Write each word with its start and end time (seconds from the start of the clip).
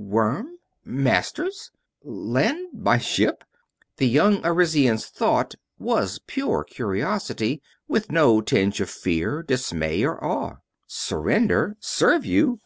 "Worm? 0.00 0.50
Masters? 0.84 1.72
Land 2.04 2.68
my 2.72 2.98
ship?" 2.98 3.42
The 3.96 4.06
young 4.06 4.40
Arisian's 4.46 5.06
thought 5.06 5.56
was 5.76 6.20
pure 6.28 6.62
curiosity, 6.62 7.60
with 7.88 8.12
no 8.12 8.40
tinge 8.40 8.80
of 8.80 8.88
fear, 8.90 9.42
dismay, 9.42 10.04
or 10.04 10.22
awe. 10.22 10.58
"Surrender? 10.86 11.76
Serve 11.80 12.24
you? 12.24 12.60